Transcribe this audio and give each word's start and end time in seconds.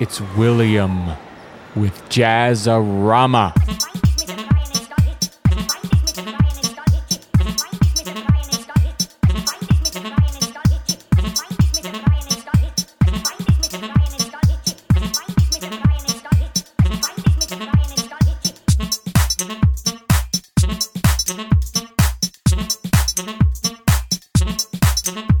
It's 0.00 0.20
William 0.36 1.08
with 1.74 2.00
Jazzarama. 2.08 3.52
Thank 25.08 25.37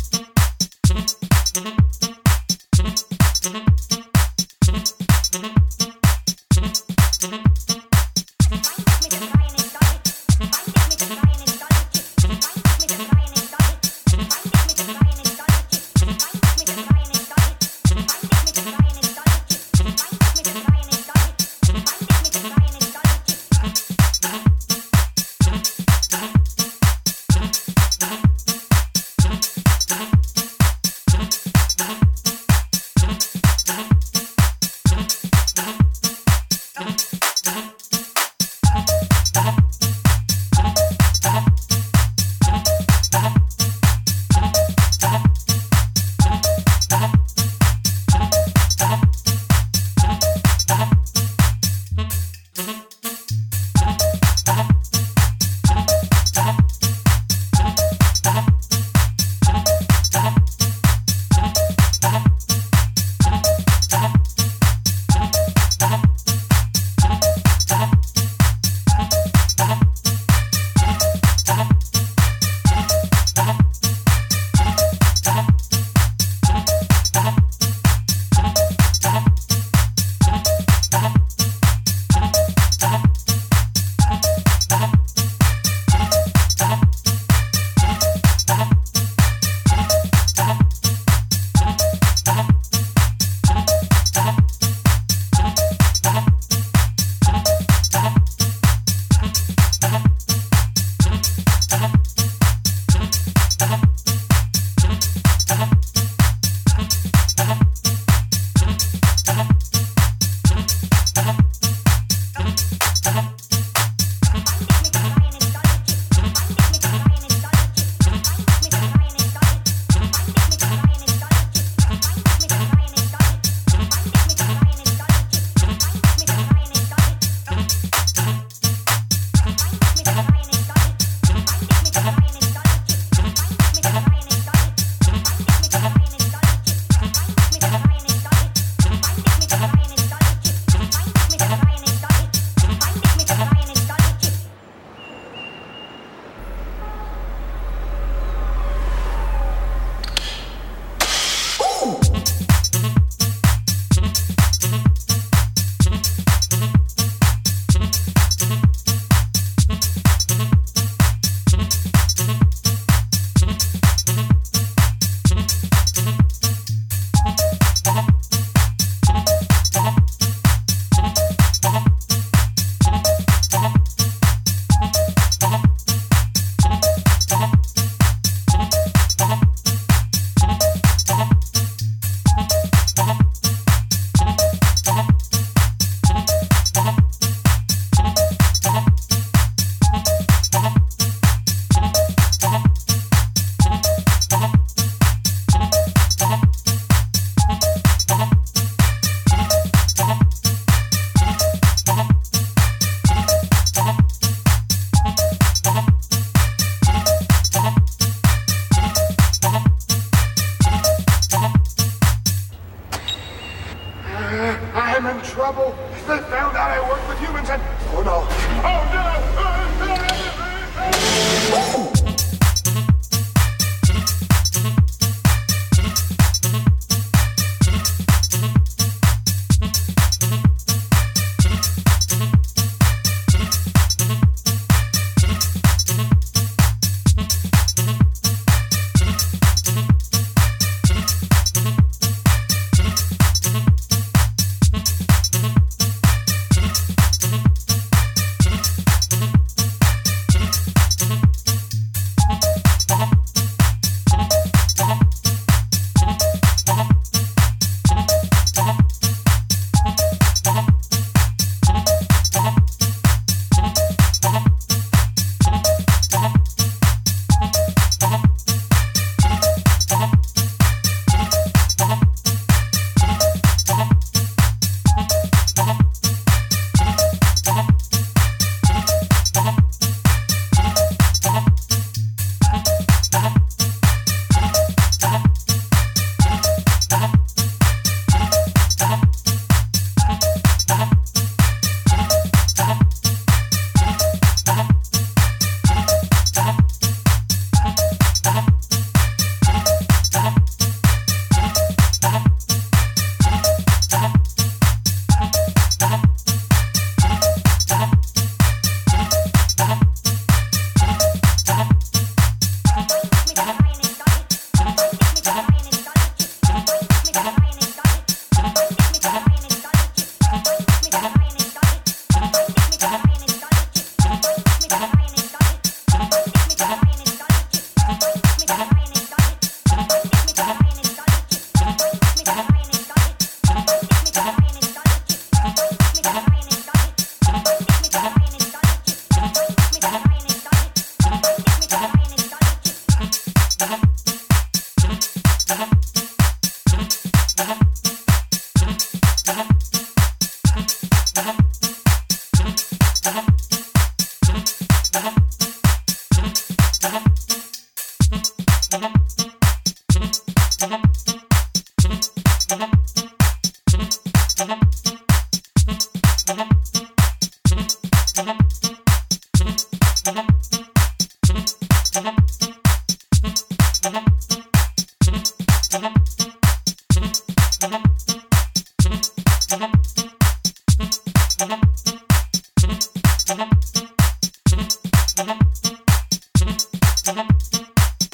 trouble. 215.52 215.74
They 216.06 216.18
found 216.28 216.56
out 216.56 216.70
I 216.70 216.80
worked 216.90 217.08
with 217.08 217.18
humans 217.20 217.48
and 217.48 217.77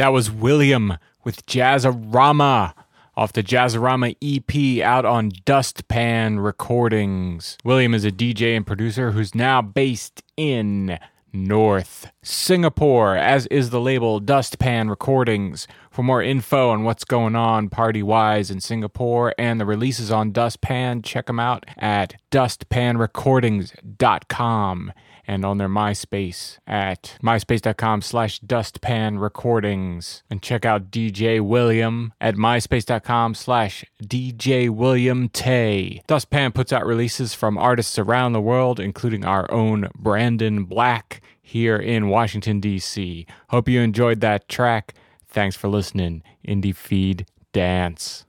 That 0.04 0.12
was 0.12 0.30
William 0.30 0.98
with 1.24 1.46
Jazzarama 1.46 2.74
off 3.16 3.32
the 3.32 3.42
Jazzarama 3.42 4.14
EP 4.20 4.84
out 4.84 5.06
on 5.06 5.32
Dustpan 5.46 6.40
Recordings. 6.40 7.56
William 7.64 7.94
is 7.94 8.04
a 8.04 8.10
DJ 8.10 8.54
and 8.54 8.66
producer 8.66 9.12
who's 9.12 9.34
now 9.34 9.62
based 9.62 10.22
in 10.36 10.98
North 11.32 12.10
Singapore, 12.22 13.16
as 13.16 13.46
is 13.46 13.70
the 13.70 13.80
label 13.80 14.20
Dustpan 14.20 14.90
Recordings. 14.90 15.66
For 15.94 16.02
more 16.02 16.20
info 16.20 16.68
on 16.70 16.82
what's 16.82 17.04
going 17.04 17.36
on 17.36 17.68
party 17.68 18.02
wise 18.02 18.50
in 18.50 18.60
Singapore 18.60 19.32
and 19.38 19.60
the 19.60 19.64
releases 19.64 20.10
on 20.10 20.32
Dustpan, 20.32 21.02
check 21.02 21.26
them 21.26 21.38
out 21.38 21.64
at 21.78 22.16
dustpanrecordings.com 22.32 24.92
and 25.24 25.44
on 25.44 25.58
their 25.58 25.68
MySpace 25.68 26.58
at 26.66 27.16
myspace.com 27.22 28.02
slash 28.02 28.40
dustpanrecordings. 28.40 30.22
And 30.28 30.42
check 30.42 30.64
out 30.64 30.90
DJ 30.90 31.40
William 31.40 32.12
at 32.20 32.34
myspace.com 32.34 33.36
slash 33.36 33.84
DJ 34.02 34.70
William 34.70 35.28
Tay. 35.28 36.02
Dustpan 36.08 36.50
puts 36.50 36.72
out 36.72 36.84
releases 36.84 37.34
from 37.34 37.56
artists 37.56 38.00
around 38.00 38.32
the 38.32 38.40
world, 38.40 38.80
including 38.80 39.24
our 39.24 39.48
own 39.48 39.88
Brandon 39.96 40.64
Black 40.64 41.20
here 41.40 41.76
in 41.76 42.08
Washington, 42.08 42.58
D.C. 42.58 43.28
Hope 43.50 43.68
you 43.68 43.80
enjoyed 43.80 44.18
that 44.22 44.48
track. 44.48 44.92
Thanks 45.34 45.56
for 45.56 45.66
listening. 45.66 46.22
Indie 46.46 46.72
Feed 46.76 47.26
Dance. 47.52 48.24